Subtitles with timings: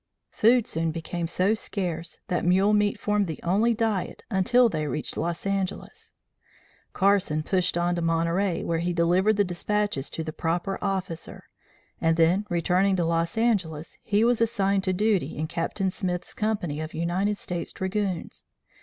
[0.31, 5.15] Food soon became so scarce that mule meat formed the only diet until they reached
[5.15, 6.13] Los Angeles.
[6.91, 11.43] Carson pushed on to Monterey where he delivered the despatches to the proper officer,
[12.01, 16.79] and then returning to Los Angeles he was assigned to duty in Captain Smith's Company
[16.81, 18.45] of United States dragoons.